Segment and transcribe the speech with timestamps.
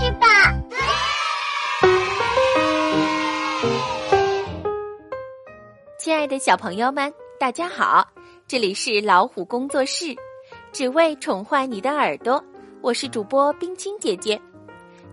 [0.00, 0.26] 去吧。
[5.98, 8.08] 亲爱的小朋友们，大家好，
[8.48, 10.16] 这里是老虎工作室，
[10.72, 12.42] 只为宠坏你的耳朵。
[12.80, 14.40] 我是主播冰清姐姐。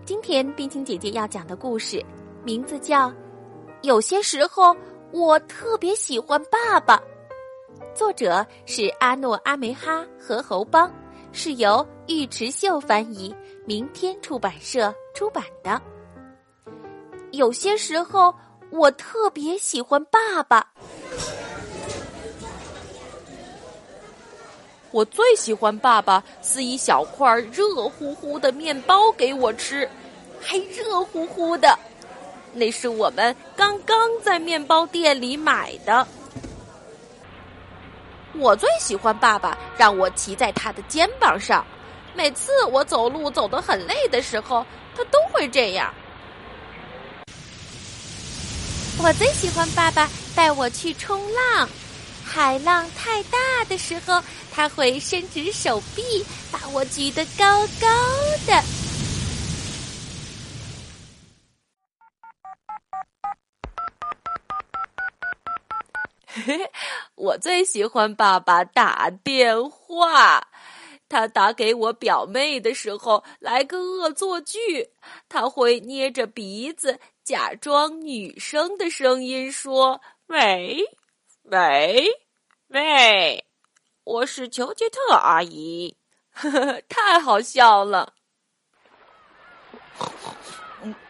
[0.06, 2.02] 今天冰清姐姐要讲的故事
[2.42, 3.10] 名字叫
[3.82, 4.74] 《有些时候
[5.12, 6.96] 我特别喜欢爸爸》，
[7.94, 10.90] 作者是阿诺阿梅哈和侯邦，
[11.30, 13.34] 是由尉迟秀翻译，
[13.68, 15.78] 明天出版社出版的。
[17.32, 18.34] 有些时候
[18.70, 20.66] 我特别喜欢爸爸。
[24.90, 29.86] 我最喜欢爸爸撕一小块热乎乎的面包给我吃，
[30.40, 31.78] 还热乎乎的，
[32.54, 36.08] 那是我们刚刚在面包店里买的。
[38.34, 41.62] 我最喜欢爸爸让我骑在他的肩膀上，
[42.18, 44.66] 每次我走路走得很累的时候，
[44.96, 45.94] 他都会这样。
[49.00, 51.68] 我最喜欢爸爸带我去冲浪，
[52.24, 54.20] 海浪太大的时候。
[54.50, 56.02] 他会伸直手臂，
[56.50, 57.86] 把我举得高高
[58.44, 58.60] 的。
[67.14, 70.47] 我最喜欢爸爸打电话。
[71.08, 74.90] 他打给我表妹的时候，来个恶作剧，
[75.28, 80.84] 他会捏着鼻子，假装女生的声音说：“喂，
[81.44, 82.06] 喂，
[82.68, 83.44] 喂。”
[84.04, 85.96] 我是丘吉特阿姨，
[86.32, 88.14] 呵呵， 太好笑了。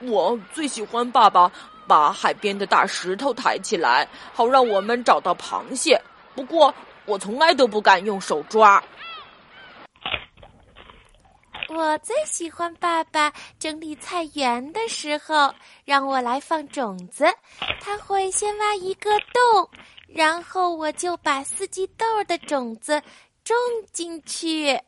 [0.01, 1.51] 我最喜欢爸爸
[1.87, 6.01] 把海边的大石头抬起来，好让我们找到螃蟹。
[6.35, 6.75] 不过
[7.05, 8.83] 我从来都不敢用手抓。
[11.69, 17.27] 我最喜欢爸爸整理菜园的时候，让我来放种子。
[17.81, 19.71] 他会先挖一个洞。
[20.09, 23.03] 然后我就把四季豆的种子
[23.45, 23.55] 种
[23.93, 24.81] 进去。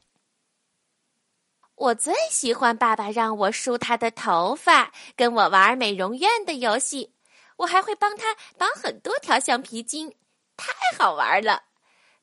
[1.75, 7.15] 我最喜欢爸爸让我梳他的头发，跟我玩美容院的游戏。
[7.59, 10.11] 我还会帮他绑很多条橡皮筋，
[10.57, 11.65] 太好玩了。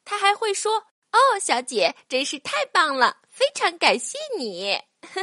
[0.03, 0.77] 他还会说
[1.13, 4.75] ：“哦，小姐，真是太棒了，非常感谢你。”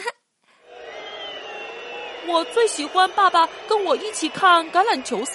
[2.28, 5.34] 我最喜欢爸爸跟我一起看橄榄球赛。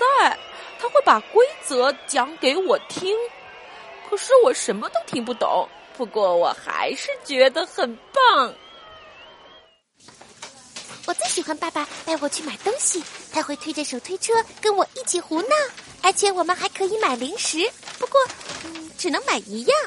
[0.82, 3.14] 他会把规则讲给我听，
[4.10, 5.68] 可是我什么都听不懂。
[5.98, 8.56] 不过我还是觉得很棒。
[11.06, 13.04] 我最喜欢爸爸带我去买东西，
[13.34, 15.50] 他会推着手推车跟我一起胡闹，
[16.02, 18.18] 而且我们还可以买零食，不过，
[18.64, 19.78] 嗯，只能买一样。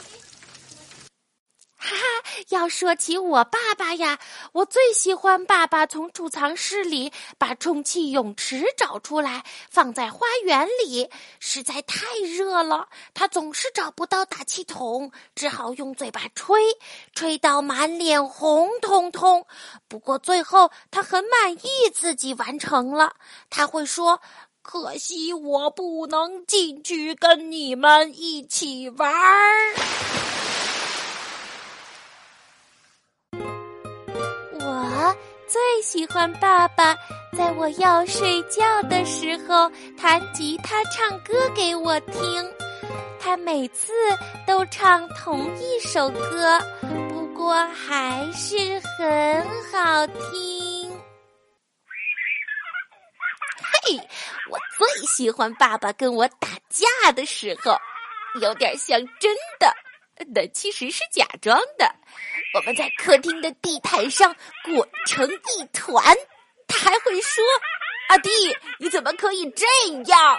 [2.52, 4.18] 要说起我爸爸呀，
[4.52, 11.10] 我最喜欢爸爸从储藏室里把充气泳池找出来，放在花园里。
[11.40, 16.60] 实在太热了，他总是找不到打气筒，只好用嘴巴吹，
[17.14, 19.46] 吹到满脸红彤彤。
[19.88, 23.14] 不过最后他很满意自己完成了，
[23.48, 24.20] 他会说
[24.60, 29.74] ：“可惜我不能进去跟你们一起玩儿。”
[34.60, 35.16] 我
[35.48, 36.96] 最喜欢爸爸
[37.36, 42.54] 在我要睡觉的时候弹吉他唱歌给我听，
[43.18, 43.92] 他每次
[44.46, 46.60] 都唱同一首歌，
[47.08, 50.90] 不过还是很好听。
[53.84, 53.96] 嘿，
[54.50, 57.76] 我最喜欢爸爸跟我打架的时候，
[58.40, 59.74] 有点像真的，
[60.24, 61.94] 的其实是假装的。
[62.54, 64.34] 我们在客厅的地毯上
[64.64, 66.04] 滚成一团，
[66.66, 67.42] 他还会说
[68.10, 68.30] ：“阿弟，
[68.78, 69.66] 你怎么可以这
[70.06, 70.38] 样？”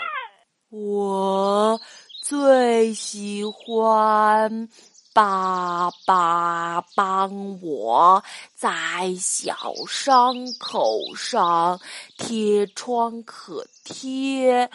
[0.69, 1.79] 我
[2.23, 4.69] 最喜欢
[5.13, 8.23] 爸爸帮我
[8.55, 9.55] 在小
[9.87, 11.79] 伤口上
[12.17, 14.69] 贴创可贴。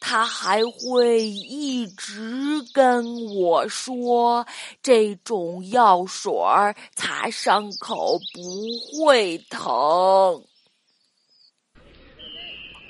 [0.00, 4.44] 他还会一直跟我说，
[4.82, 6.32] 这种药水
[6.94, 10.44] 擦伤口不会疼。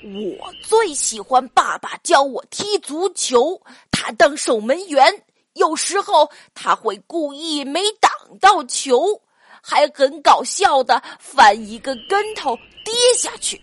[0.03, 3.61] 我最喜欢爸爸教我踢足球，
[3.91, 5.24] 他当守门员，
[5.55, 9.21] 有时候他会故意没挡到球，
[9.61, 13.61] 还很搞笑的翻一个跟头跌下去。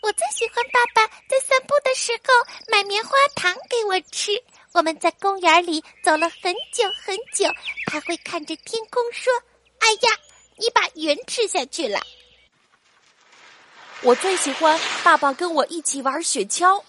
[0.00, 2.32] 我最喜欢爸爸在散步的时候
[2.68, 4.32] 买棉花糖给我吃。
[4.72, 7.48] 我们在公园里走了很久很久，
[7.86, 9.32] 他会看着天空说
[9.80, 10.10] ：“哎呀，
[10.56, 12.00] 你把云吃下去了。
[14.00, 16.82] 我最喜欢爸爸跟我一起玩雪橇，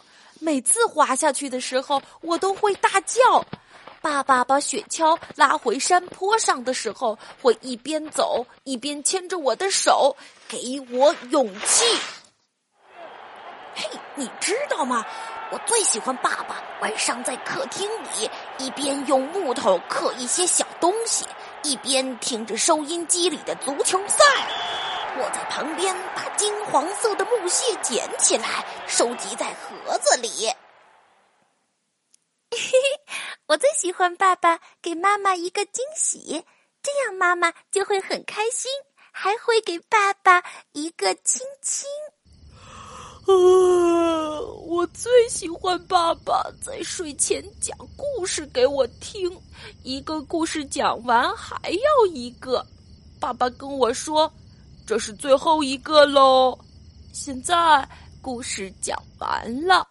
[0.43, 3.45] 每次滑下去的时候，我都会大叫。
[4.01, 10.17] 爸爸把雪橇拉回山坡上的时候，会一边走一边牵着我的手，
[10.49, 11.85] 给我勇气。
[13.73, 15.05] 嘿，你知道吗？
[15.49, 21.25] 我最喜欢爸爸晚上在客厅里一边用木头刻一些小东西，
[21.63, 24.25] 一边听着收音机里的足球赛。
[25.15, 30.27] 我在旁边把金黄色的木屑捡起来，收集在盒子里。
[32.49, 32.71] 嘿嘿，
[33.45, 36.43] 我最喜欢爸爸给妈妈一个惊喜，
[36.81, 38.71] 这样妈妈就会很开心，
[39.11, 41.87] 还会给爸爸一个亲亲。
[43.25, 49.39] 啊，我最喜欢爸爸在睡前讲故事给我听，
[49.83, 52.65] 一个故事讲完还要一个。
[53.19, 54.31] 爸爸跟我说
[54.85, 56.57] ：“这是最后一个喽。”
[57.13, 57.87] 现在
[58.21, 59.87] 故事讲完了。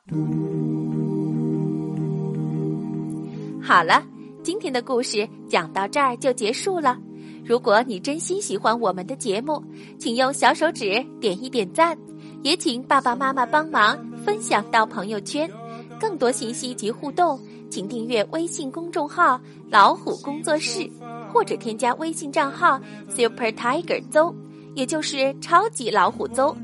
[3.62, 4.02] 好了，
[4.42, 6.98] 今天的故事讲到这儿就结束了。
[7.44, 9.62] 如果你真心喜欢我们的节目，
[9.98, 11.96] 请用小手指点一点赞，
[12.42, 15.48] 也请爸爸妈妈帮忙分享到朋友圈。
[16.00, 17.40] 更多信息及互动，
[17.70, 19.40] 请订阅微信公众号
[19.70, 20.90] “老虎工作室”，
[21.32, 24.34] 或者添加微信账号 “Super Tiger 邹”，
[24.74, 26.56] 也就是超级老虎宗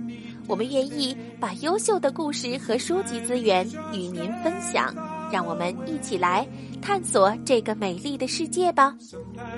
[0.46, 4.94] 我们愿意把优秀的故事和书籍资源与您分享
[5.30, 6.46] 让我们一起来
[6.80, 8.96] 探索这个美丽的世界吧。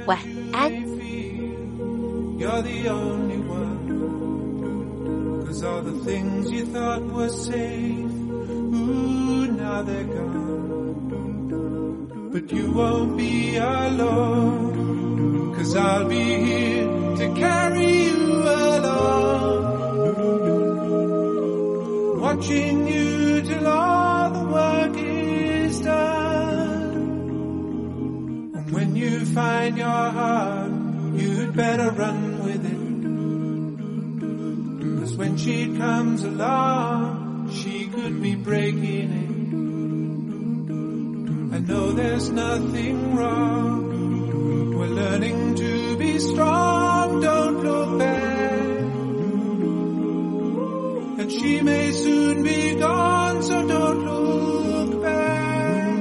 [0.07, 0.19] 晚
[0.53, 0.71] 安。
[22.21, 26.93] Watching you till all the work is done.
[28.57, 29.87] And When you find your
[30.19, 30.73] heart,
[31.15, 32.81] you'd better run with it.
[35.01, 39.31] Cause when she comes along, she could be breaking it.
[41.57, 44.77] I know there's nothing wrong.
[44.79, 46.80] We're learning to be strong,
[51.31, 55.97] She may soon be gone, so don't look back.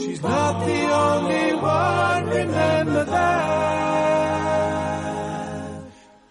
[0.00, 3.48] She's not the only one, remember that.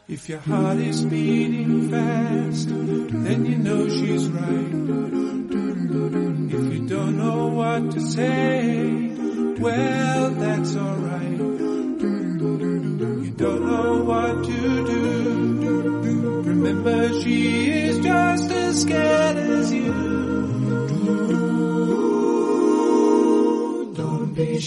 [0.07, 4.73] If your heart is beating fast, then you know she's right.
[6.57, 9.11] If you don't know what to say,
[9.59, 11.36] well, that's alright.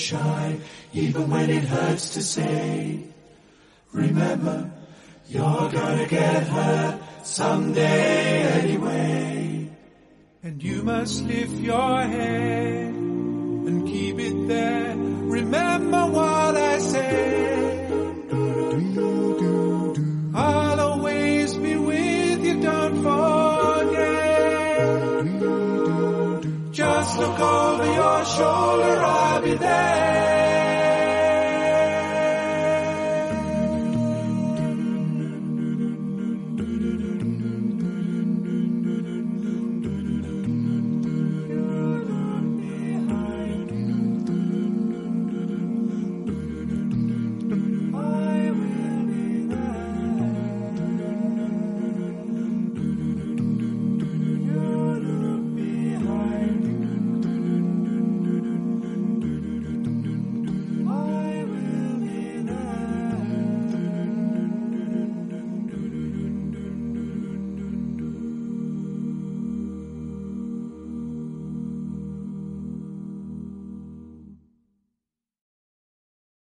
[0.00, 0.58] Shy,
[0.94, 3.00] even when it hurts to say.
[3.92, 4.70] Remember,
[5.28, 9.68] you're gonna get hurt someday anyway.
[10.42, 14.96] And you must lift your head and keep it there.
[14.96, 16.29] Remember what
[27.20, 30.39] look over your shoulder, I'll be there.